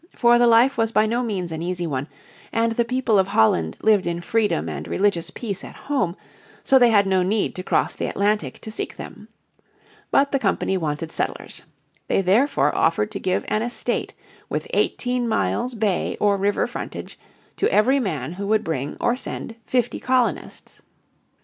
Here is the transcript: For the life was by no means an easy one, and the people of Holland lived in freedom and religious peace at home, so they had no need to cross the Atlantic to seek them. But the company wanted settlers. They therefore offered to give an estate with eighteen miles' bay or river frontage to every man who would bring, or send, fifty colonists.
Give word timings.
For 0.15 0.39
the 0.39 0.47
life 0.47 0.79
was 0.79 0.89
by 0.91 1.05
no 1.05 1.21
means 1.21 1.51
an 1.51 1.61
easy 1.61 1.85
one, 1.85 2.07
and 2.51 2.71
the 2.71 2.83
people 2.83 3.19
of 3.19 3.27
Holland 3.27 3.77
lived 3.83 4.07
in 4.07 4.19
freedom 4.19 4.67
and 4.67 4.87
religious 4.87 5.29
peace 5.29 5.63
at 5.63 5.75
home, 5.75 6.17
so 6.63 6.79
they 6.79 6.89
had 6.89 7.05
no 7.05 7.21
need 7.21 7.53
to 7.57 7.61
cross 7.61 7.95
the 7.95 8.07
Atlantic 8.07 8.57
to 8.61 8.71
seek 8.71 8.97
them. 8.97 9.27
But 10.09 10.31
the 10.31 10.39
company 10.39 10.75
wanted 10.75 11.11
settlers. 11.11 11.61
They 12.07 12.23
therefore 12.23 12.75
offered 12.75 13.11
to 13.11 13.19
give 13.19 13.45
an 13.47 13.61
estate 13.61 14.15
with 14.49 14.65
eighteen 14.73 15.27
miles' 15.27 15.75
bay 15.75 16.17
or 16.19 16.35
river 16.35 16.65
frontage 16.65 17.19
to 17.57 17.71
every 17.71 17.99
man 17.99 18.33
who 18.33 18.47
would 18.47 18.63
bring, 18.63 18.97
or 18.99 19.15
send, 19.15 19.53
fifty 19.67 19.99
colonists. 19.99 20.81